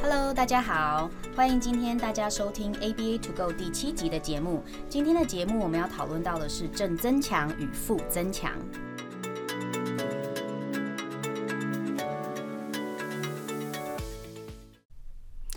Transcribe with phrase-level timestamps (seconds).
[0.00, 4.62] Hello，大家好，欢迎今天大家收听 ABA To Go 第七集的节目。
[4.88, 8.52] 今天的节目我们要讨论到的是正增强与负增强。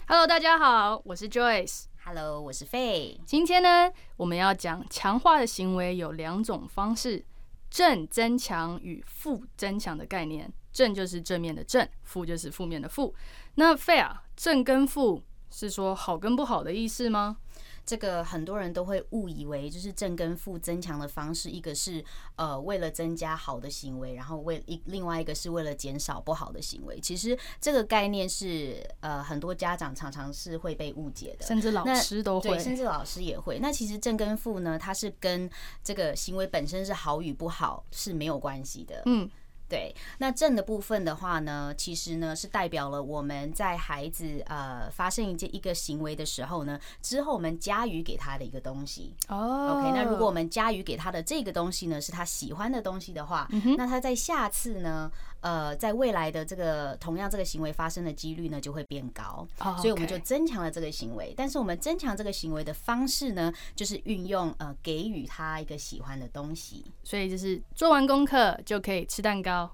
[0.08, 1.84] Hello，大家好，我是 Joyce。
[2.04, 3.20] Hello，我是 Faye。
[3.28, 7.24] 今天呢，我们要讲强化的行为有两种方式：
[7.70, 10.52] 正增强与负增强的概念。
[10.74, 13.14] 正就是正面的正，负就是负面的负。
[13.56, 17.38] 那 Faye 啊，正跟负是说好跟不好的意思吗？
[17.86, 22.04] 这个很多人都会误以为就是正跟负增强的方式，一个是
[22.38, 27.00] 呃为了增加好的行为，然后为一另外一个是为了减少不好的行为。
[27.00, 33.60] 其实这个概念是呃很多家长常常是会被误解的，甚至老师都会，对，甚至老师也会。
[33.60, 35.48] 那其实正跟负呢，它是跟
[35.84, 39.04] 这个行为本身是好与不好是没有关系的。
[39.06, 39.30] 嗯。
[39.72, 49.16] 对，那正的部分的话呢，其实呢是代表了我们在孩子呃发生一件一个行为的时候呢，之后我们加予给他的一个东西。
[49.30, 53.48] 哦，OK，那如果我们加予给他的这个东西呢是他喜欢的东西的话，
[53.78, 55.10] 那他在下次呢，
[55.42, 59.46] 呃，在未来的这个同样这个行为发生的几率呢就会变高。
[59.78, 61.34] 所以我们就增强了这个行为。
[61.36, 66.86] 但是我们增强这个行为的方式呢，就是运用呃给予他一个喜欢的东西。
[67.04, 69.70] 所以就是做完功课就可以吃蛋糕。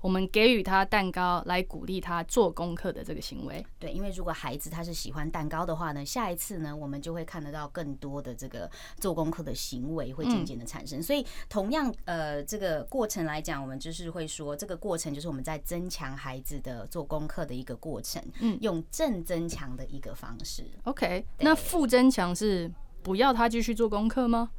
[0.00, 3.64] 我们给予他蛋糕来鼓励他做功课的这个行为。
[3.78, 11.02] 对，因为如果孩子他是喜欢蛋糕的话呢，下一次呢，我们就会看得到更多的这个做功课的行为会渐渐的产生。
[11.02, 18.22] 所以，同样呃，这个过程来讲，我们就是会说，这个过程就是我们在增强孩子的做功课的一个过程。
[18.40, 20.64] 嗯，用正增强的一个方式。
[20.84, 22.70] OK，那负增强是
[23.02, 24.50] 不要他继续做功课吗？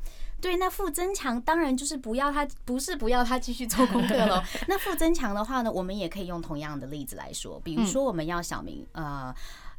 [0.41, 4.41] 对，那负增强当然就是不要他，不是不要他继续做功课喽。
[4.67, 9.33] 那负增强的话呢，我们也可以用同样的例子来说，比如说我们要小明呃，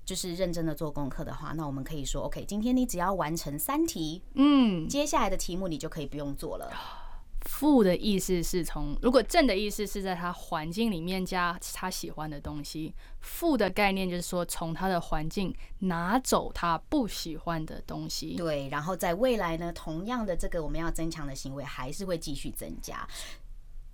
[0.04, 6.70] 就是认真的做功课的话，那我们可以说，OK，今天你只要完成三题，嗯，接下来的题目你就可以不用做了。
[7.42, 18.36] 负的意思是从，如果正的意思是在他环境里面加他喜欢的东西，负的概念就是说从他的环境拿走他不喜欢的东西。
[18.36, 23.06] 对，然后在未来呢，同样的这个我们要增强的行为还是会继续增加。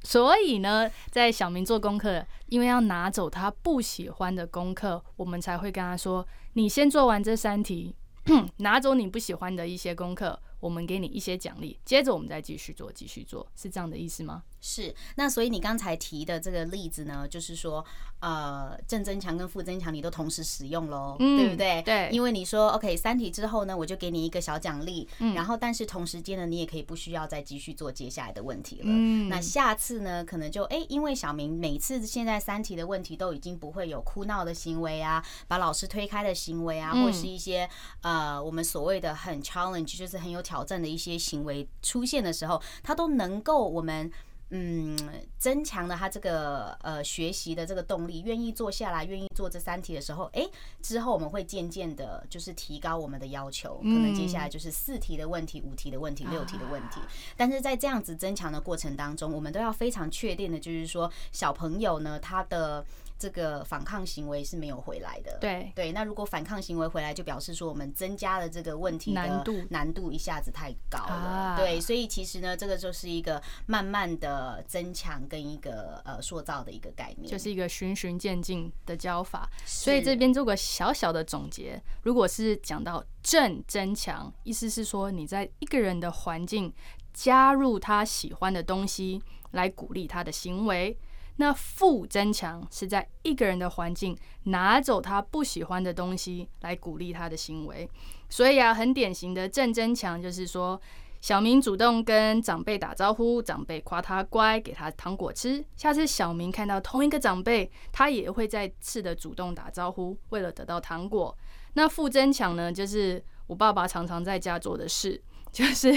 [0.02, 7.94] 所以呢，在小明做功课，因为要拿走他不喜欢的功课，我们才会跟他说：你先做完这三题。
[8.58, 14.42] 拿走你不喜欢的一些功课，我们给你一些奖励，接着我们再继续做，继续做，是这样的意思吗？
[14.66, 14.93] 是。
[15.15, 17.84] 那所以你刚才提的这个例子呢，就是说，
[18.19, 21.81] 呃，正增强跟负增强你都同时使用喽，嗯、对不对？
[21.82, 22.09] 对。
[22.10, 28.87] 因为你说，OK，三题之后呢，我就给你一个小奖励，嗯、然后但是同时间呢，你也可以不需要再继续做接下来的问题了。
[28.87, 29.28] 嗯。
[29.28, 37.71] 那下次呢，可能就哎，因为小明每次现在三题的问题都已经不会有哭闹的行为啊，把老师推开的行为啊，或是一些
[38.03, 38.16] 呃。
[38.16, 44.10] 呃，我们所谓的很 challenge，就是很有挑战的一些行为出现的时候，他都能够我们
[44.50, 44.96] 嗯
[45.38, 50.48] 增强了他这个呃学习的这个动力，愿意坐下来，愿意做这三题的时候，哎，
[50.82, 57.00] 之后我们会渐渐的，就是提高我们的要求，可能接下来就是四题的问题、五题的问题、六题的问题。
[57.36, 62.84] 但是在这样子增强的过程当中，我们都要非常确定的，就是说小朋友呢，他的。
[63.19, 65.38] 这个反抗行为是没有回来的。
[65.41, 71.56] 对对，那如果反抗行为回来，就表示说我们增加了这个问题的难度，难度一下子太高了。
[71.56, 79.48] 对，所以其实呢，这个就是一个慢慢的增强跟一个呃塑造的一个概念，就是一个循序渐进的教法。
[79.65, 86.72] 所以这边做个小小的总结，如果是讲到正增强，意思是说你在一个人的环境
[87.12, 89.22] 加入他喜欢的东西，
[89.53, 90.97] 来鼓励他的行为。
[91.36, 97.88] 那负增强是在一个人的环境拿走他不喜欢的东西来鼓励他的行为，
[98.28, 100.80] 所以啊，很典型的正增强就是说，
[101.20, 105.64] 小明主动跟长辈打招呼，长辈夸他乖，给他糖果吃。
[105.76, 111.36] 下次小明看到同一个长辈，他也会再次的主动打招呼，为了得到糖果。
[111.74, 115.22] 那负增强呢，就是我爸爸常常在家做的事，
[115.53, 115.92] 就是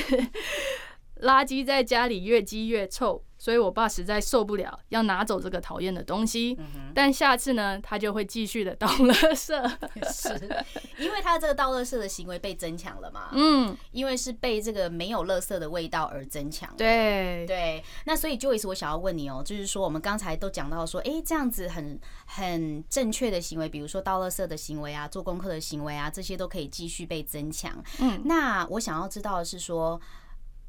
[1.22, 3.24] 垃圾在家里越积越臭。
[3.40, 6.60] 所以，我爸实在受不了，要拿走这个讨厌的东西。
[6.94, 9.50] 但下次呢，他就会继续的倒垃圾。
[10.12, 10.66] 是，
[10.98, 13.30] 因为他这个倒垃圾的行为被增强了嘛？
[13.32, 16.70] 嗯，因为是被这个没有垃圾的味道而增强。
[16.76, 17.82] 对对。
[18.04, 27.82] 那所以，Joyce，我想要问你哦，就是说，我们刚才都讲到说，哎，这样子很很正确的行为，比如说倒垃圾的行为啊，做功课的行为啊，这些都可以继续被增强。
[28.00, 30.00] 嗯，那我想要知道的是说。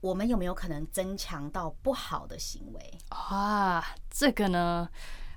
[0.00, 2.98] 我们有没有可能增强到不好的行为？
[3.10, 4.88] 啊，这个呢，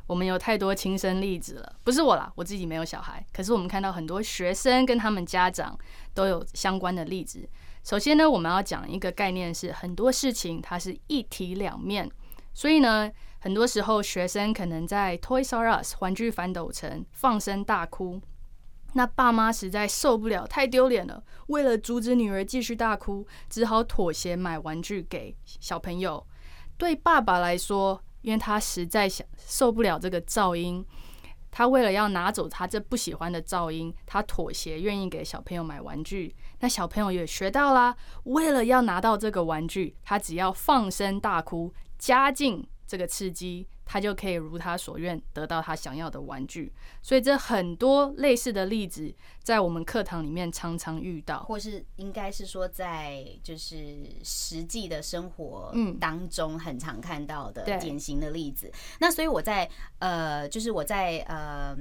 [0.07, 5.77] 我们有太多亲身例子了，不是我啦，我自己没有小孩，可是我们看到很多学生跟他们家长
[6.13, 7.48] 都有相关的例子。
[7.83, 12.09] 首先呢，我们要讲一个概念是，很多事情它是一体两面，
[12.54, 18.21] 所以呢，很多时候学生可能在 Toys R Us 玩具反斗城放声大哭，
[18.94, 26.25] 那爸妈实在受不了，太丢脸了，为了阻止女儿继续大哭，只好妥协买玩具给小朋友。
[26.78, 30.86] 对爸爸来说，因为他实在想受不了这个噪音，
[31.51, 36.36] 他为了要拿走他这不喜欢的噪音，他妥协，愿意给小朋友买玩具。
[36.60, 43.68] 那小朋友也学到啦，为了要拿到这个玩具，他只要放声大哭，加进这个刺激。
[43.85, 46.71] 他就可以如他所愿得到他想要的玩具，
[47.01, 49.13] 所以这很多类似的例子
[49.44, 58.71] 在我们课堂里面常常遇到，或是应该是说在就是实际的生活当中很常看到的典型的例子。
[59.00, 59.69] 那所以我在
[60.00, 61.75] 呃，就是我在呃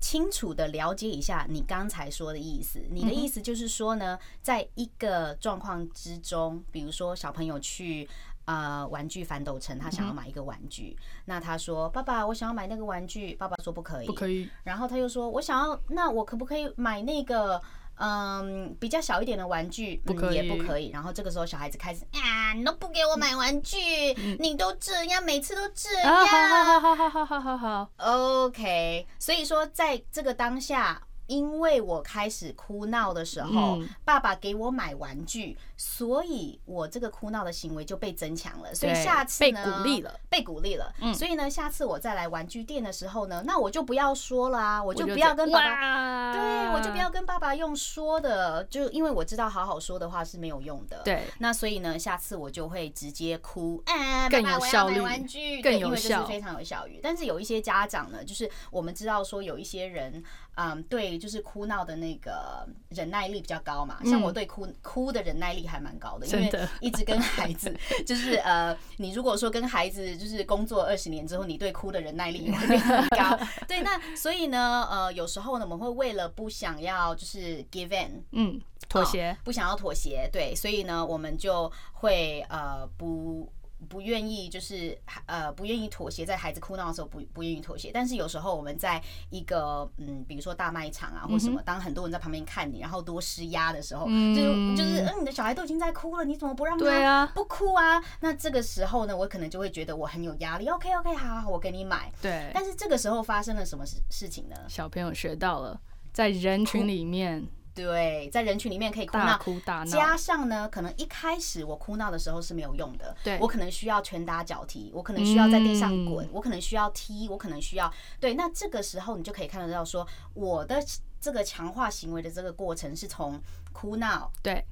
[0.00, 2.82] 清楚的了解一下你刚才说的意思。
[2.90, 8.08] 你的意思就是说呢，在一个状况之中，比如说小朋友去。
[8.46, 17.58] 呃，玩具反斗城，他想要买一个玩具，嗯、那他说：“爸爸，我想要买那个玩具。”爸爸说：“不可以，不可以。”然后他又说：“我想要，那我可不可以买那个
[17.96, 20.90] 嗯比较小一点的玩具？”不可以，嗯、也不可以。
[20.90, 23.78] 然后这个时候小孩子开始啊，你都不给我买玩具，
[24.18, 26.14] 嗯、你都这样，每次都这样。
[26.14, 27.90] 啊、好好好好好好好。
[27.96, 31.02] OK，所以说在这个当下。
[31.26, 38.74] 因为我开始哭闹的时候，爸爸给我买玩具，所以我这个哭闹的行为就被增强了。
[38.74, 40.94] 所以下次呢，被鼓励了，被鼓励了。
[41.14, 46.40] 所以呢，下次我再来玩具店的时候呢，那我就不要说了啊，我就不要跟爸爸，对，
[46.74, 51.02] 我就不要跟爸爸用说的，就因为我知道好好说的话是没有用的。
[51.04, 57.00] 对，那所以呢，下次我就会直接哭，啊，更有效率，玩具更有效，非常有效率。
[57.02, 60.22] 但是有一些家长呢，就是我们知道说有一些人。
[60.56, 63.98] 嗯，对，就是哭闹的那个忍耐力比较高嘛。
[64.04, 67.74] 像我对哭哭的忍耐力还蛮高的，因为一直跟孩子，
[68.06, 73.38] 就是呃，你如果说跟孩子就是工作二十年之后，你对哭的忍耐力也会变很高。
[73.66, 83.52] 对，那所以呢，呃，有时候呢，我们会为了不想要就是 give in，嗯，妥协，不想要妥协，对，所以呢，我们就会呃不。
[83.88, 87.90] 不愿意就是呃不愿意妥协，在孩子哭闹的时候不不愿意妥协。
[87.92, 98.02] 但是有时候我们在一个嗯，比如说大卖场啊或什么，当很多人在旁边看你，然后多施压的时候，就就是嗯，你的小孩都已经在哭了，你怎么不让他不哭啊？
[98.20, 100.66] 那这个时候呢，我可能就会觉得我很有压力。
[100.68, 102.10] OK OK，好，好，我给你买。
[102.22, 102.50] 对。
[102.54, 104.56] 但是这个时候发生了什么事事情呢？
[104.68, 105.80] 小朋友学到了
[106.12, 107.46] 在人群里面。
[107.74, 109.86] 对，在人群里面可以哭闹，哭大闹。
[109.86, 118.34] 加上呢，可能一开始我哭闹的时候是没有用的，对，我可能需要拳打脚踢，我可能需要在地上滚，嗯、我可能需要踢，我可能需要对。
[118.34, 120.82] 那这个时候你就可以看得到，说我的
[121.20, 123.40] 这个强化行为的这个过程是从
[123.72, 124.64] 哭闹，对。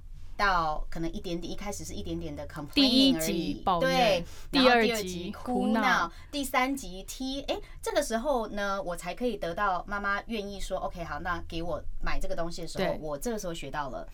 [0.42, 14.04] 到可能一点点，一开始是一点点的 complaining 第一集抱怨，对，第二集哭闹，第三集踢，哎，这个时候呢，我才可以得到妈妈愿意说，OK，好，那给我买这个东西的时候，我这个时候学到了，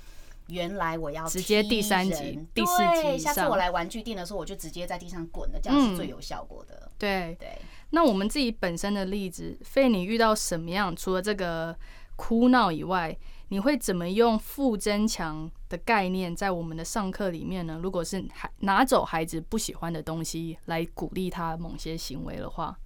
[0.49, 6.91] 原来我要直接第三集、第四集，下次我来玩具店的时候，我就直接在地上滚了，这样是最有效果的。
[6.99, 7.35] 对。
[7.41, 7.59] 对，
[7.91, 10.95] 那我们自己本身的例子，费，你遇到什么样？
[10.95, 11.75] 除了这个
[12.17, 13.17] 哭闹以外，
[13.50, 17.81] 你会怎么用负增强的概念在我们的上课里面呢？
[17.82, 22.78] 如果是孩拿走孩子不喜欢的东西来鼓励他某些行为的话，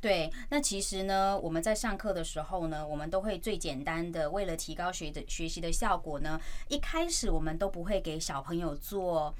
[0.00, 9.34] 对，那其实呢，我们在上课的时候呢，我们都会最简单的，为了提高学的学习的效果呢，一开始我们都不会给小朋友做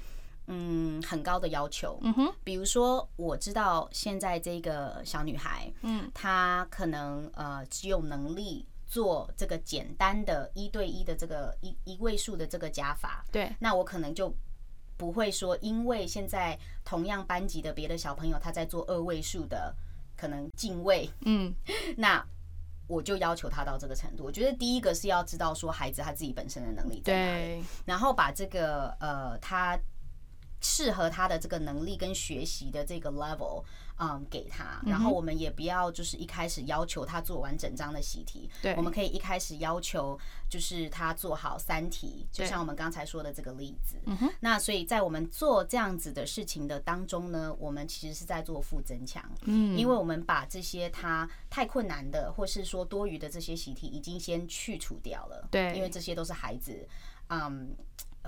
[0.47, 1.97] 嗯很高的要求。
[2.01, 8.65] 嗯哼，比如说我知道现在这个小女孩，嗯，她可能呃只有能力。
[8.89, 14.33] 做这个简单的一对一的这个一一位数的这个加法，对，那我可能就
[14.97, 19.73] 不会说，因为现在同样班级的别的小朋友他在做二位数的
[20.17, 21.53] 可能进位，嗯，
[21.95, 22.25] 那
[22.87, 24.23] 我就要求他到这个程度。
[24.23, 29.77] 我觉得第一个是要知道说孩子他自己本身的能力在哪里，然后把这个呃他
[30.61, 33.63] 适合他的这个能力跟学习的这个 level。
[34.01, 40.17] 嗯，给他，然后我们也不要就是一开始要求他做完整张的习题，对，我们可以一开始要求
[40.49, 43.97] 就是他做好三题，就像我们刚才说的这个例子。
[44.39, 56.87] 那所以在我们做这样子的事情的当中呢，我们其实是在做负增强，嗯，因为我们把这些他太困难的或是说多余的这些习题已经先去除掉了，对，因为这些都是孩子，
[57.27, 57.75] 嗯。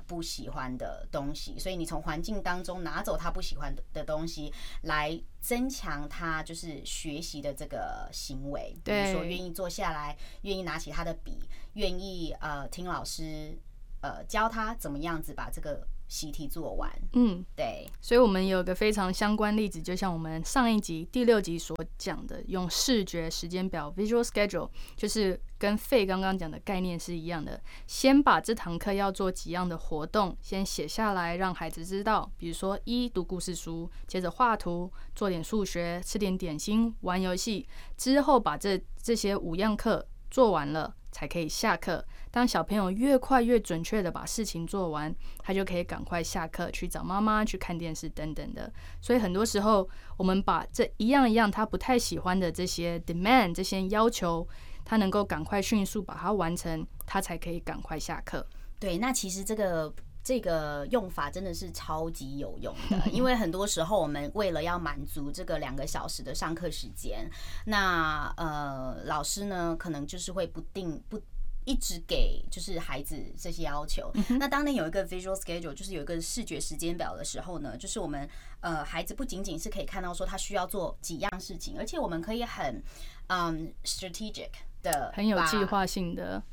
[0.07, 8.75] 不喜欢的东西，所以你从环境当中拿走他不喜欢的东西，来增强他就是学习的这个行为。
[8.83, 13.57] 比如说愿意坐下来，愿意拿起他的笔，愿意呃听老师
[14.01, 15.87] 呃教他怎么样子把这个。
[16.11, 27.61] 习题做完，嗯，对，所以，我们有个非常相关例子，就像我们上一集第六集所讲的，用视觉时间表 （visual schedule），就是跟费刚刚讲的概念是一样的。
[27.87, 37.65] 先把这堂课要做几样的活动先写下来，让孩子知道，比如说一读故事书，接着画图，做点数学，吃点点心，玩游戏，
[37.95, 40.93] 之后把这这些五样课做完了。
[41.11, 42.03] 才可以下课。
[42.31, 48.71] 当小朋友越快越准确的把事情做完，他就可以赶快下课去找妈妈、去看电视等等的。
[49.01, 49.87] 所以很多时候，
[50.17, 54.47] 我们把这一样一样他不太喜欢的这些 demand 这些要求，
[54.85, 58.47] 他能够赶快迅速把它完成，他才可以赶快下课。
[58.79, 67.29] 对，那其实这个这个用法真的是超级有用的， 因为很多时候我们为了要满足这个两个小时的上课时间，
[67.65, 71.19] 那呃老师呢可能就是会不定不
[71.65, 74.11] 一直给就是孩子这些要求。
[74.39, 82.83] 那当你有一个 visual schedule，就是有一个视觉时间表的时候呢，就是我们呃孩子不仅仅是可以看到说他需要做几样事情，而且我们可以很
[83.27, 84.51] 嗯 strategic
[84.83, 86.43] 的很有计划性的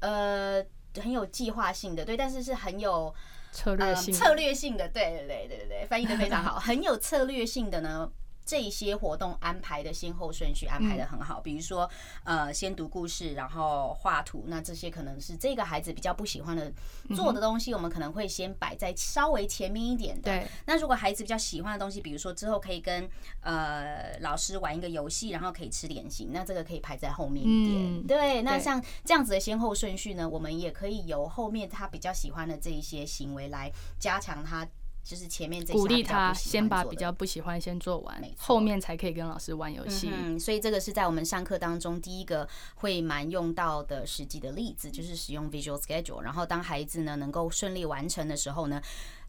[0.00, 0.64] 呃。
[1.00, 3.14] 很有计划性的，对，但是是很有
[3.52, 8.10] 策略性、呃、策略性的，对对对对对对，翻译的非常好， 很有策略性的呢。
[8.52, 11.88] 这些活动安排的先后顺序安排得很好，比如说，
[12.22, 16.70] 呃，先读故事，然后画图，那这些可能是这个孩子比较不喜欢的
[17.16, 20.30] 做的东西，我们可能会先摆在稍微前面一点的。
[20.30, 20.46] 对。
[20.66, 23.08] 那如果孩子比较喜欢的东西，比如说之后可以跟
[23.40, 28.06] 呃老师玩一个游戏，然后可以吃点心，那这个可以排在后面一点。
[28.06, 28.42] 对。
[28.42, 34.68] 那像这样子的先后顺序呢，我们也可以由后面他比较喜欢的这一些行为来加强他。
[35.04, 40.08] 就是前面这鼓励他先把比较不喜欢先做完，后面才可以跟老师玩游戏。
[40.12, 46.20] 嗯，所以这个是在我们上课当中第一个会蛮用到的实际的例子，就是使用 visual schedule。
[46.20, 48.80] 然后当孩子呢能够顺利完成的时候呢，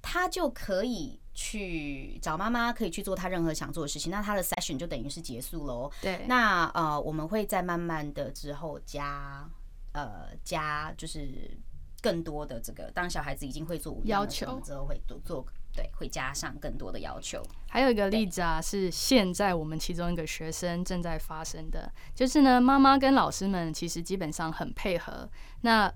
[0.01, 4.11] 他就可以去找妈妈，可以去做他任何想做的事情。
[4.11, 5.91] 那他的 session 就等于是结束喽。
[5.99, 6.25] 对。
[6.27, 9.49] 那呃，我们会再慢慢的之后加
[9.93, 11.57] 呃加就是
[11.99, 15.43] 更多的这个，当小孩子已经会做五样的时候之后会做做。
[15.75, 17.41] 对，会加上更多的要求。
[17.67, 25.29] 还有一个例子啊，是现在我们其中一个学生正在发生的，就是呢，妈妈跟老师们其实基本上很配合。
[25.61, 25.91] 那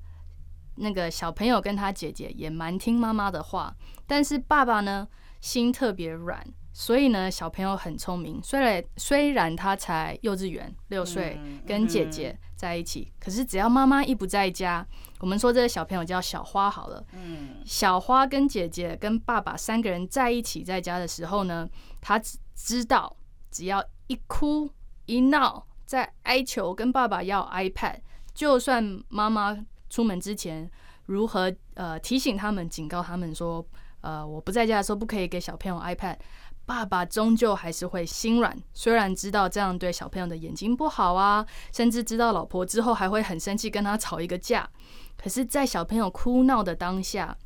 [0.76, 5.08] 那个小朋友跟他姐姐也蛮听妈妈的话，但是爸爸呢，
[5.40, 6.46] 心特别软。
[6.74, 8.40] 所以呢，小朋友很聪明。
[8.44, 14.86] 虽然虽然他才幼稚园六岁，跟姐姐在一起，可是只要妈妈一不在家，
[15.20, 17.04] 我们说这个小朋友叫小花好了。
[17.14, 21.68] 嗯小花跟姐姐跟爸爸三个人在一起在家的时候呢，
[22.02, 23.16] 他只知道
[23.52, 24.70] 只要一哭
[25.06, 28.00] 一闹，在哀求跟爸爸要 iPad，
[28.34, 29.58] 就算妈妈
[29.90, 30.70] 出门之前
[31.06, 33.66] 如何呃提醒他们、警告他们说，
[34.02, 36.18] 呃我不在家的时候不可以给小朋友 iPad。
[36.66, 44.70] 爸爸终究还是会心软，虽然知道这样对小朋友的眼睛不好啊，甚至知道老婆之后还会很生气，跟他吵一个架。
[45.18, 47.38] 可是，在小朋友哭闹的当下，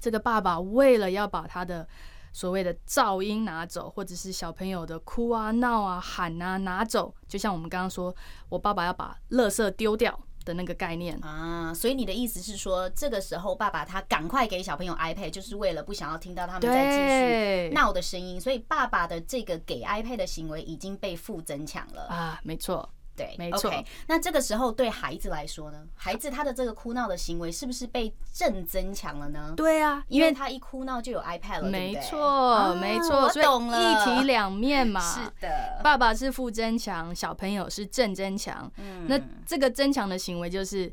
[0.00, 1.86] 这个爸爸为了要把他的
[2.32, 8.14] 所谓的噪音拿走，或者是小朋友的哭啊、闹啊、喊啊拿走，就像我们刚刚说，
[8.48, 10.20] 我爸爸要把垃圾丢掉。
[10.44, 22.86] 的那个概念啊，所以你的意思是说，这个时候爸爸他赶快给小朋友 iPad，就是为了不想要听到他们在继续闹的声音，所以爸爸的这个给 iPad 的行为已经被负增强了啊，没错。
[23.16, 23.70] 对，没错。
[23.70, 29.52] Okay, 那这个时候对孩子来说呢，孩子他的这个哭闹的行为是不是被正增强了呢？
[29.56, 33.28] 对啊，因为他一哭闹就有 iPad 了，没错，啊、没错。
[33.30, 35.00] 所以，一体两面嘛。
[35.14, 38.70] 是的，爸爸是负增强，小朋友是正增强。
[38.78, 40.92] 嗯，那这个增强的行为就是，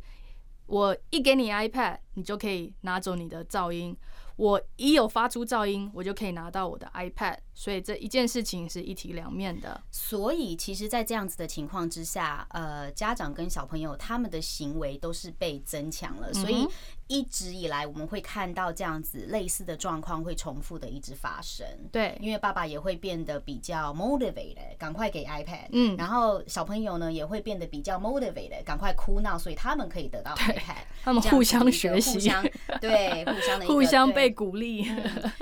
[0.67, 3.95] 我一给你 iPad，你就可以拿走你的噪音。
[4.37, 9.79] 我一有发出噪音，我就可以拿到我的 iPad，所以这一件事情是一体两面的。
[9.91, 16.67] 所以，其实，在这样子的情况之下，呃，家长跟小朋友他们的行为都是被增强了，所以。
[17.07, 21.67] 一直以来，我们会看到这样子类似的状况会重复的一直发生。
[21.91, 25.67] 对，因为爸爸也会变得比较 motivated，赶快给 iPad。
[25.73, 30.85] 嗯，然后小朋友呢也会变得比较 motivated，赶快哭闹，所以他们可以得到 iPad。
[31.03, 32.43] 他们互相学习，互相
[32.81, 34.83] 对，互相的互相被鼓励。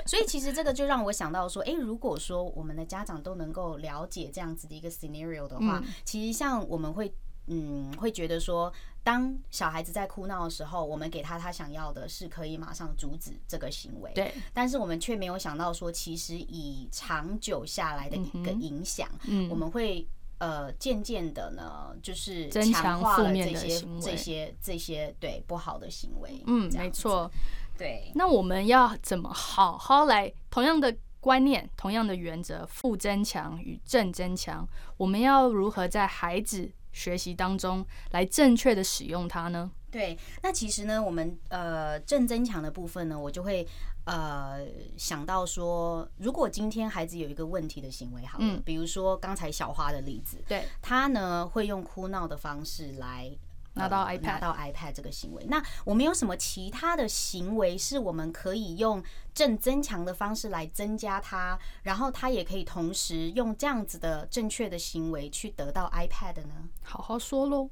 [0.06, 7.12] 所以其实这个就让我想到说，哎，如果说我们的家长都能够了解这样子的一个 scenario 的话，其实像我们会。
[7.52, 14.12] 嗯，会觉得说，当小孩子在哭闹的时候，我们给他他想要的，是可以马上阻止这个行为。
[14.14, 14.32] 对。
[14.54, 20.06] 但是我们却没有想到说，其实以长久下来的一个影响，嗯，我们会
[20.40, 26.42] 呃渐渐的呢，就是强化了这些这些这些对不好的行为。
[26.46, 27.30] 嗯，没错。
[27.78, 28.10] 对。
[28.16, 30.94] 那我们要怎么好好来同样的？
[31.22, 34.66] 观念，同样的原则，负增强与正增强，
[34.96, 39.70] 我们要如何在孩子学习当中来正确的使用它呢？
[39.90, 43.68] 对，那其实呢，我们呃正增强的部分呢，我就会
[44.04, 44.66] 呃
[44.96, 53.36] 想到说，如果今天孩子有一个问题的行为，好了，嗯，比如说刚才小花的例子，对，他呢会用哭闹的方式来。
[53.74, 59.00] 拿到 iPad，拿到 iPad 这个行为，那我们有什么其他的行为是我们可以用
[59.32, 66.68] 正增强的方式来增加它，然后他也可以同时用这样子的正确的行为去得到 iPad 的呢？
[66.82, 67.70] 好好说喽。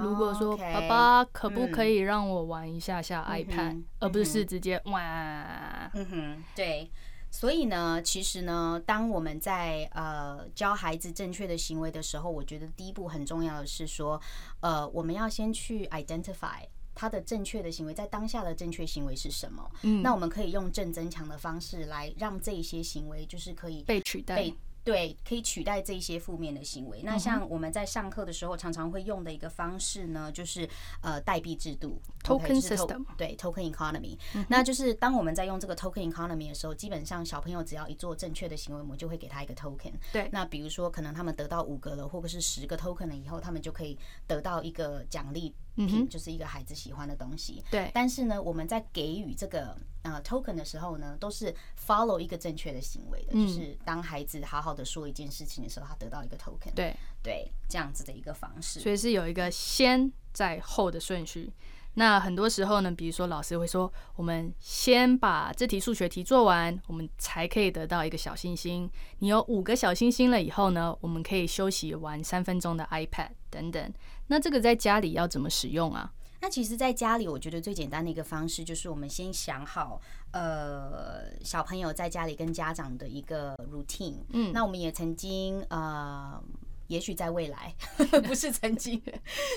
[0.00, 5.90] 如果说爸爸可不可以让我玩一下下 iPad，而不是直接哇？
[5.94, 6.90] 嗯哼，对。
[7.30, 14.18] 所以呢，其实呢，当我们在呃教孩子正确的行为的时候，我觉得第一步很重要的是说，
[14.60, 16.62] 呃，我们要先去 identify
[16.94, 19.70] 他的正确的行为，在当下的正确行为是什么。
[19.82, 24.50] 嗯，那我们可以用正增强的方式来让这些行为就是可以被取代。
[24.88, 27.02] 对，可以取代这些负面的行为。
[27.02, 30.66] 那像我们在上课的时候常常会用的一个方式呢，就是
[31.02, 33.04] 呃代币制度 （token system）。
[33.18, 34.16] 对，token economy。
[34.48, 39.92] 那就是当我们在用这个 token economy 的时候，基本上小朋友只要一做正确的行为，我们就会给他一个 token。
[40.10, 40.28] 对。
[40.32, 47.62] 那比如说，可能他们得到五个了，或者是十个 token 了以后，他们就可以得到一个奖励品，就是一个孩子喜欢的东西。
[47.70, 47.90] 对。
[47.92, 49.76] 但是呢，我们在给予这个。
[50.12, 61.52] 呃，token 的时候呢，都是 follow 一个正确的行为的，就是当孩子好好的说一件事情的时候，他得到一个 token，对对，这样子的一个方式，所以是有一个先在后的顺序。
[61.94, 68.88] 那很多时候呢，比如说老师会说，我们先把这题数学题做完，我们才可以得到一个小星星。
[69.18, 73.92] 你有五个小星星了以后呢，我们可以休息玩三分钟的 iPad 等等。
[74.28, 76.12] 那这个在家里要怎么使用啊？
[76.40, 84.14] 那其实，在家里，我觉得最简单的一个方式就是，我们先想好，呃，小朋友在家里跟家长的一个 routine。
[84.30, 86.40] 嗯，那我们也曾经，呃，
[86.88, 87.74] 也许在未来，
[88.26, 89.00] 不是曾经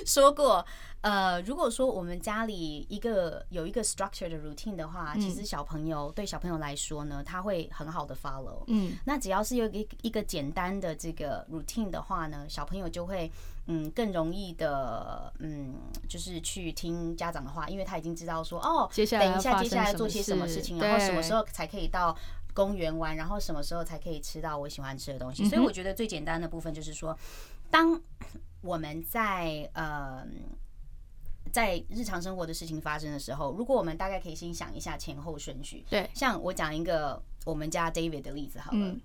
[0.05, 0.65] 说过。
[1.01, 8.63] 呃，如果说我们家里一个有一个 structure 的 routine 的话，其实小朋友对小朋友来说呢，他会很好的 follow。
[8.67, 13.31] 嗯，那只要是有一个一个简单的这个 routine 的话呢，小朋友就会
[13.65, 15.73] 嗯更容易的嗯
[16.07, 22.15] 就是去听家长的话，因为他已经知道说哦，等一下接下来做些什么事情，然后什么时候才可以到
[22.53, 25.47] 公园玩，然后什么时候才可以吃到我喜欢吃的东西。
[25.49, 27.17] 所以我觉得最简单的部分就是说，
[27.69, 28.01] 当
[28.61, 30.25] 我们在呃。
[31.51, 35.83] 在日常生活的事情发生的时候，如果我们大概可以先想一下前后顺序。
[35.89, 38.95] 对，像我讲一个我们家 David 的例子好了，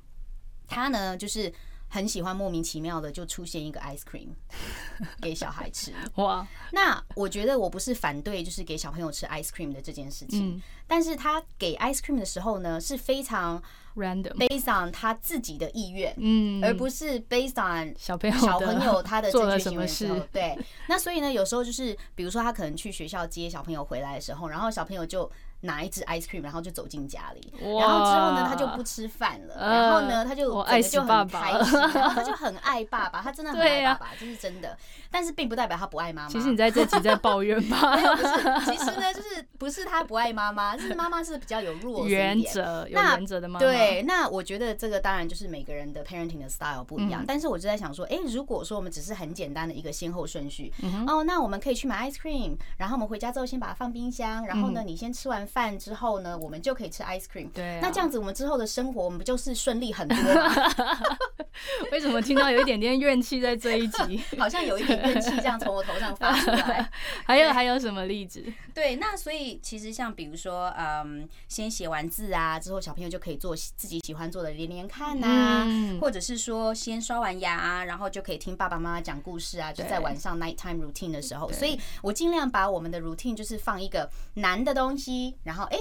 [0.69, 1.53] 他呢就是
[1.89, 4.29] 很喜欢莫名其妙的就出现一个 ice cream
[5.23, 5.93] 给小孩吃。
[6.17, 13.63] 哇，那我觉得我不是反对就是给小朋友吃 ice cream 的这件事情，但是他给 ice cream 的时候呢是非常
[13.95, 20.21] random，based on 他自己的意愿，嗯，而不是 based on 小朋友小朋友他的正确行为的时候。
[20.33, 25.31] 对，那所以呢，有时候就是比如说他可能去学校接小朋友回来的时候，然后小朋友就
[25.63, 34.77] 拿一支 ice cream，然后就走进家里，然后之后呢他就不吃饭了，然后呢他就整个就很开心，然后他就很爱爸爸， 他真的很爱爸爸，这是真的。
[35.11, 36.29] 但是并不代表他不爱妈妈。
[36.29, 37.97] 其实你在这集在抱怨吧？
[37.97, 38.71] 没有，不是。
[38.71, 43.61] 其实呢，就是不是他不爱妈妈， 是妈妈是比较有弱原则、有原则的妈妈。
[43.61, 47.25] 对，那我觉得这个当然就是每个人的 parenting 的 style 不一样。
[47.27, 50.73] 但是我就在想说，哎，如果说我们只是很简单的一个先后顺序，
[51.07, 57.51] 哦，那我们可以去买 ice cream，然后我们回家之后先把它放冰箱，然后呢，你先吃完饭之后呢，我们就可以吃 ice cream。
[57.53, 60.17] 对，那这样子我们之后的生活，我们不就是顺利很多？
[61.91, 64.21] 为什么听到有一点点怨气在这一集？
[64.39, 66.91] 好像有一点怨气这样从我头上发出来。
[67.25, 68.45] 还有还有什么例子？
[68.75, 75.67] 对，那所以其实像比如说，嗯，先写完字啊，之后小朋友就可以做自己喜欢做的连连看呐，
[75.99, 81.51] 或者是说先刷完牙啊，然后就可以听爸爸妈妈讲故事啊，就在晚上 nighttime routine 的时候。
[81.53, 85.79] 所以我尽量把我们的 routine 就是放一个难的东西，然后哎。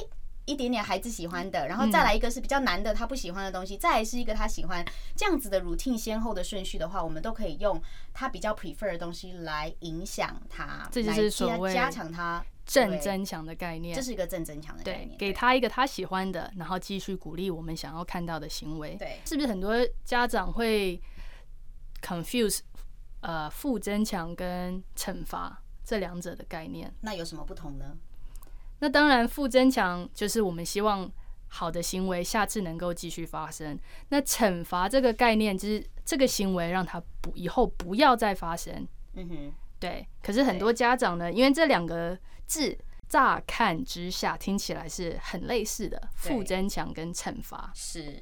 [0.48, 7.82] 一点点孩子喜欢的，然后再来一个是比较难的，他不喜欢的东西，再来是一个他喜欢这样子的 routine 先后的顺序的话，我们都可以用
[8.14, 13.96] 他比较 prefer 的东西来影响他，这就是所谓加强他正增强的概念。
[13.96, 18.96] 这是一个正增强的概念，给他一个他喜欢的，然后继续鼓励我们想要看到的行为。
[18.98, 21.02] 对，是不是很多家长会
[22.04, 22.60] confuse？
[23.22, 26.94] 呃负增强跟惩罚这两者的概念。
[27.02, 27.98] 那有什么不同呢？
[28.80, 31.10] 那当然，负增强就是我们希望
[31.48, 33.80] 好的行为下次能够继续发生。
[34.10, 38.88] 那惩罚这个概念就是这个行为让他不以后不要再发生。
[39.14, 40.06] 嗯哼，对。
[40.22, 48.22] 可是很多家长呢，因为这两个字乍看之下听起来是很类似的，负增强跟惩罚是。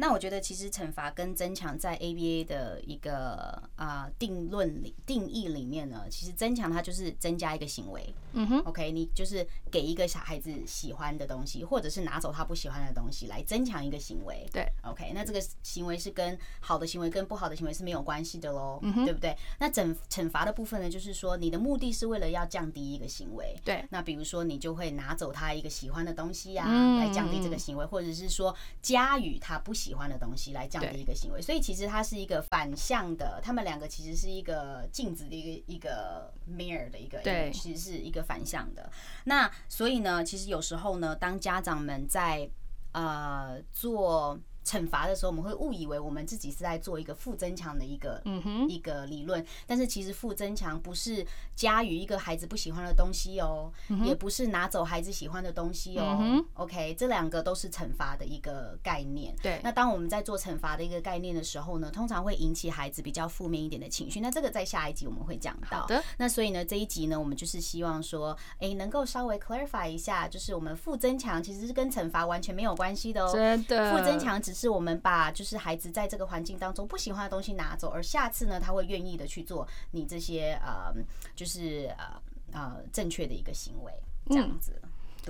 [0.00, 8.14] 那我觉得，其实惩罚跟增强在 ABA 的一个啊、呃、定论里定义里面呢，其实增强它就是增加一个行为。
[8.32, 14.48] 嗯哼，OK，你就是给一个小孩子喜欢的东西，或者是拿走他不喜欢的东西来增强一个行为。
[14.52, 19.36] 对，OK，那这个行为是跟好的行为跟不好的行为是没有关系的喽，嗯哼，对不对？
[19.58, 23.54] 那惩惩罚的部分呢，就是说你的目的是为了要降低一个行为。
[23.64, 30.70] 对，那比如说你就会拿走他一个喜欢的东西呀、啊，嗯、来降低这个行为，或者是说加予他不喜欢的东西来。
[30.70, 38.88] 降低一个行为，所以其实它是一个反向的，他们两个其实是一个镜子的一个一个 mirror 的一个，对，其实是一个反向的。
[39.24, 42.48] 那所以呢，其实有时候呢，当家长们在
[42.92, 44.38] 呃做。
[44.70, 53.72] 惩罚的时候，我们会误以为我们自己是在做一个负增强的一个嗯哼一个理论，但是其实负增强不是加于一个孩子不喜欢的东西哦，
[54.04, 56.44] 也不是拿走孩子喜欢的东西哦。
[56.54, 59.34] OK，这两个都是惩罚的一个概念。
[59.42, 64.20] 对，那当我们在做惩罚的一个概念的时候呢，通常会引起孩子比较负面一点的情绪。
[64.20, 65.88] 那这个在下一集我们会讲到。
[66.16, 73.32] 那所以呢，这一集呢，我们就是希望说，哎，能够稍微 clarify 一下，就是我们负增强其实是跟惩罚完全没有关系的哦。
[73.32, 80.92] 真的，负增强只是我们把就是孩子在这个环境当中不喜欢的东西拿走，而下次呢，他会愿意的去做你这些呃，
[81.34, 83.92] 就是呃呃正确的一个行为，
[84.28, 84.80] 这样子。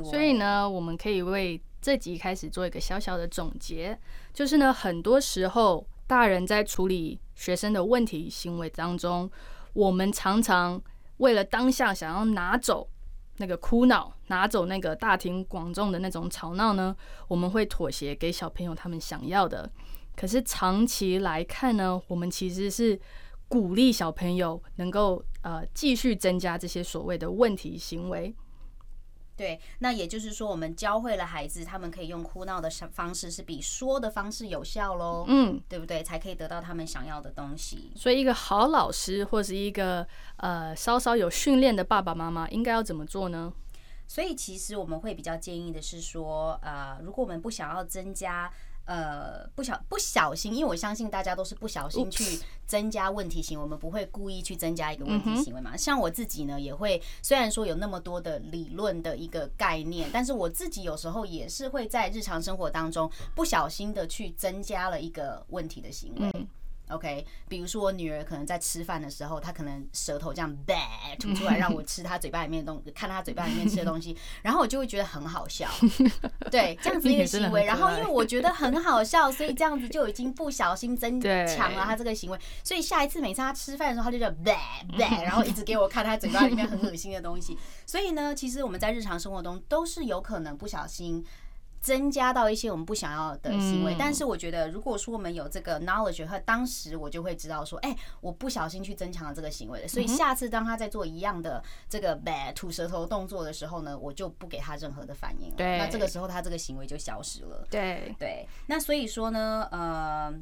[0.05, 3.99] 所以呢，我们可以为这集开始做一个小小的总结，
[4.33, 9.31] 就是呢，很多时候大人在处理学生的问题行为当中，
[9.73, 10.81] 我们常常
[11.19, 12.89] 为了当下想要拿走。
[13.41, 16.95] 那个哭闹，拿走那个大庭广众的那种吵闹呢，
[17.27, 19.69] 我们会妥协给小朋友他们想要的。
[20.15, 23.01] 可是长期来看呢，我们其实是
[23.49, 28.35] 鼓励小朋友能够呃继续增加这些所谓的问题行为。
[29.41, 35.25] 对，那也就是说，我们教会了孩子，他们可以用哭闹的方式是比说的方式有效喽。
[35.29, 36.03] 嗯，对不对？
[36.03, 37.91] 才可以得到他们想要的东西。
[37.97, 43.51] 所以，一个好老师或是一个呃稍稍有训练的爸爸妈妈，应该要怎么做呢？
[44.07, 48.53] 所以，其实我们会比较建议的是说，呃，如果我们不想要增加。
[48.91, 55.77] 呃，不小不小心，因为我相信大家都是不小心去增加问题行为，我们不会故意去增加一个问题行为嘛。
[55.77, 66.49] 像我自己呢，也会虽然说有那么多的理论的一个概念，但是我自己有时候也是会在日常生活当中不小心的去增加了一个问题的行为。
[66.91, 70.75] OK，比如说我女儿可能在吃饭的时候，她可能舌头这样叭
[71.19, 75.69] 吐出来，让我吃她嘴巴里面的东西， 看她嘴巴里面吃的东西，然后我就会觉得很好笑。
[76.51, 82.39] 对，这样子一个行为，然后因为我觉得很好笑，所以这样子就已经不小心增强了她这个行为。
[82.65, 84.53] 所以下一次每次她吃饭的时候，她就叫叭
[84.99, 87.57] 叭，然后一直给我看她嘴巴里面很恶心的东西。
[87.87, 91.25] 所以呢，其实我们在日常生活中都是有可能不小心。
[91.81, 105.57] 增加到一些我们不想要的行为，但是我觉得，如果说我们有这个 knowledge 和当时我就会知道说，哎，我不小心去增强了这个行为，所以下次当他在做一样的这个 bad 吐舌头动作的时候呢，我就不给他任何的反应了。
[105.57, 107.67] 对，那这个时候他这个行为就消失了。
[107.71, 110.35] 对对，那所以说呢，呃，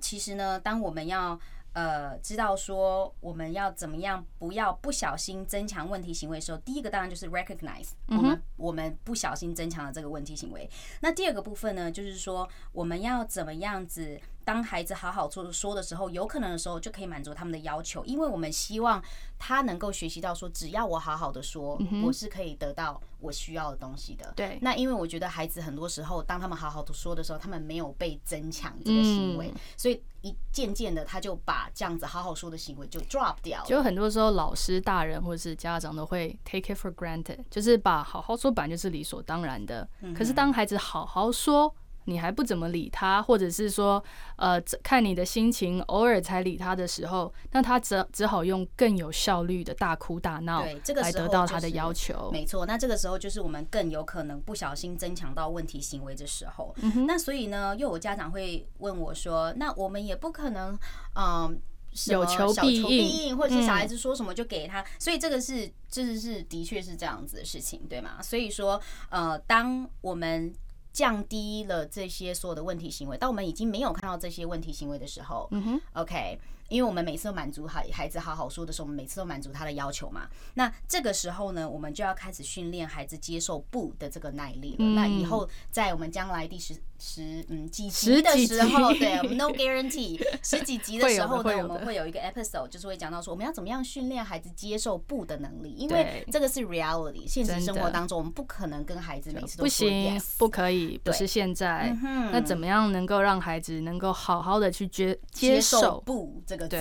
[0.00, 1.38] 其实呢，当我们要。
[1.72, 10.68] 呃，知道说我们要怎么样，不要不小心增强问题行为的时候，第一个当然就是 recognize 我们我们不小心增强了这个问题行为。
[11.00, 14.20] 那第二个部分呢，就是说我们要怎么样子。
[14.44, 19.02] 当孩子好好说说的时候，有可能的时候就可以满足他们的要求，因为我们希望
[19.38, 24.32] 他能够学习到说，只要我好好的说，我是可以得到我需要的东西的。
[24.36, 24.58] 对。
[24.60, 33.66] 那因为我觉得孩子很多时候，当他们好好的说的时候，他们没有被增强这个行为，所以一渐渐的他就把这样子好好说的行为就 drop 掉了。
[33.66, 39.88] 就很多时候，老师、大人或者是家长都会 take it for granted，就是把好好说本来就是理所当然的。
[40.16, 41.74] 可是当孩子好好说。
[42.04, 44.02] 你还不怎么理他，或者是说，
[44.36, 52.30] 呃，看你的心情，偶尔才理他的时候，那他只只好用更有效率的大哭大闹，对，这个来得到他的要求。
[52.32, 56.74] 没错，那这个时候就是我们更有可能不小心增强到问题行为的时候。
[57.06, 60.78] 那所以呢，又有家长会问我说，那我们也不可能，
[61.14, 61.60] 嗯，
[62.08, 64.84] 有求必应，或者是小孩子说什么就给他。
[64.98, 68.20] 所以这个是，这是是的确是这样子的事情，对吗？
[68.22, 70.52] 所以说，呃，当我们
[70.92, 80.28] 降低了这些所有的问题行为，当我们已经没有看到这些问题行为的时候，嗯哼，OK，因为我们每次都满足孩孩子好好说的时候，我们每次都满足他的要求嘛。
[80.54, 84.76] 那这个时候呢，我们就要开始训练孩子接受不的这个耐力了。
[84.80, 101.92] 嗯、那以后在我们将来第十十嗯几集的时候，对，我们 no guarantee 十几集的时候呢，我们会有一个 episode，就是会讲到说我们要怎么样训练孩子接受不的能力，因为这个是 reality，现实生活当中我们不可能跟孩子每次都不行，不可以，不是现在。
[102.30, 106.40] 那怎么样能够让孩子能够好好的去接接受不？
[106.46, 106.76] 这个字？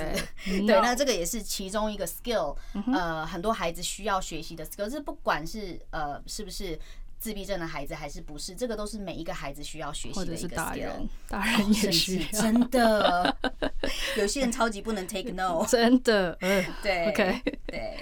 [0.45, 2.55] 对，那这个也是其中一个 skill，
[2.93, 6.77] 呃，很多孩子需要学习的 skill，是不管是呃是不是。
[7.21, 8.55] 自闭症的孩子还是不是？
[8.55, 10.55] 这个都是每一个孩子需要学习的一个 skill。
[10.55, 12.41] 大人，大人也需要。
[12.41, 13.37] 真的，
[14.17, 15.63] 有些人超级不能 take no。
[15.69, 17.99] 真的，嗯对，OK，对。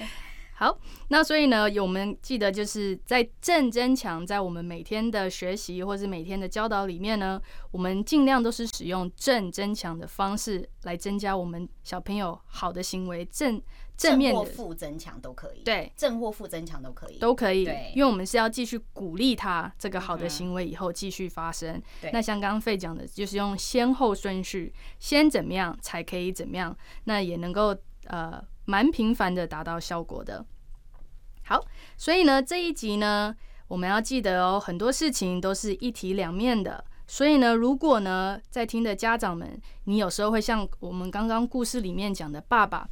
[0.53, 0.77] 好，
[1.09, 13.61] 那所以呢，我们记得就是在正增强，在我们每天的学习或是每天的教导里面呢，我们尽量都是使用正增强的方式来增加我们小朋友好的行为正。
[13.99, 21.81] 正面的负增强都可以，对，正或负增强都可以，都可以，对，因为我们是要继续鼓励他这个好的行为以后继续发生。
[21.99, 30.45] 对，那像刚刚 Faye 讲的，就是用先后顺序，先怎么样才可以怎么样，那也能够呃蛮频繁的达到效果的。
[31.43, 31.61] 好，
[31.97, 33.35] 所以呢这一集呢，
[33.67, 36.85] 我们要记得哦，很多事情都是一体两面的。
[37.05, 42.87] 所以呢，如果呢在听的家长们，你有时候会像我们刚刚故事里面讲的爸爸。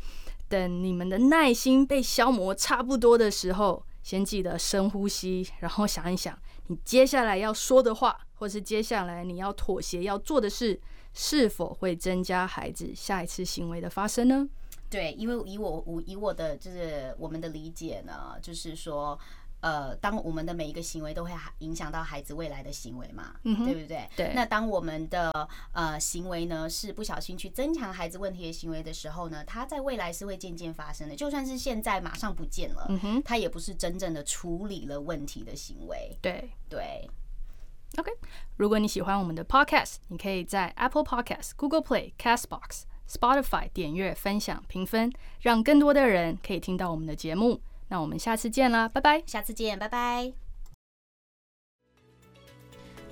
[0.48, 10.80] 等你们的耐心被消磨差不多的时候，先记得深呼吸，然后想一想，你接下来要说的话，或是接下来你要妥协要做的事，
[11.14, 14.48] 是否会增加孩子下一次行为的发生呢？
[14.90, 19.20] 对，因为以我我以我的就是我们的理解呢，就是说。
[19.68, 24.10] 呃，当我们的每一个行为都会影响到孩子未来的行为嘛，嗯、对不对？
[24.16, 24.32] 对。
[24.34, 31.16] 那当我们的呃行为呢是不小心去增强孩子问题的行为的时候呢，他在未来是会渐渐发生的。
[31.18, 36.18] 就算是现在马上不见了，嗯哼，他也不是真正的处理了问题的行为。
[36.22, 37.10] 对对。
[37.98, 38.10] OK，
[38.56, 47.60] 如果你喜欢我们的 Podcast，你可以在 Apple Podcast、Google Play、Castbox、Spotify 点阅、分享、评分，让更多的人可以听到我们的节目。
[47.90, 49.24] 那我们下次见啦，拜拜！
[49.26, 50.47] 下次见，拜拜。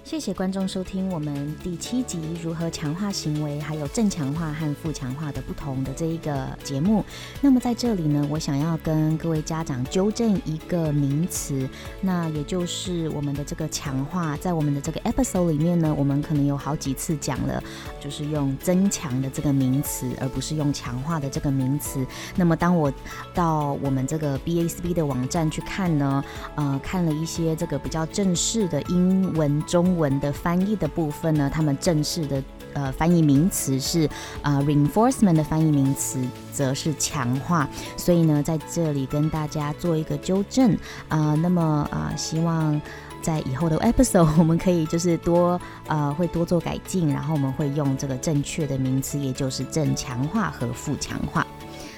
[0.06, 7.04] 谢谢观众收听我们第七集如何强化行为，还有正强化和负强化的不同的这一个节目。
[7.42, 11.68] 那么在这里呢，我想要跟各位家长纠正一个名词，
[12.02, 17.62] 那也就是我们的这个强化，在我们的这个 episode 里面呢，我们可能有好几次讲了，
[18.00, 22.06] 就是用增强的这个名词，而不是用强化的这个名词。
[22.36, 22.94] 那么当我
[23.34, 34.06] 到我们这个 BACB 的网站去看呢，呃，看了一些这个比较正式的英文中文的翻译的部分呢，他们正式的呃翻译名词是
[34.42, 36.20] 啊、呃、reinforcement 的翻译名词
[36.52, 40.78] 则是强化，所以呢在这里跟大家做一个纠正
[41.08, 42.80] 啊、那么啊、希望
[43.22, 51.46] 在以后的 episode 我们可以就是多呃会多做改进，然后我们会用这个正确的名词，也就是正强化和负强化。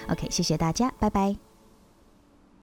[0.09, 1.46] OK，谢谢大家，拜拜。